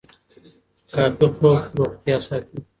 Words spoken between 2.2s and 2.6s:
ساتي.